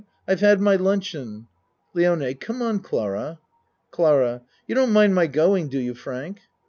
[0.27, 1.45] I've had my lun cheon.
[1.93, 3.37] LIONE Come on, Clara.
[3.91, 6.39] CLARA You don't mind my going, do you, Frank?